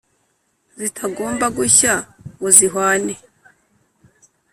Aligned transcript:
zitagomba 0.79 1.45
gushya 1.57 1.93
ngo 2.33 2.47
zihwane. 2.57 3.13